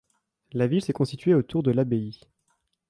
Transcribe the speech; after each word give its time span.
La 0.53 0.65
ville 0.65 0.83
s'est 0.83 0.93
constituée 0.93 1.35
autour 1.35 1.61
de 1.61 1.69
l'abbaye. 1.69 2.19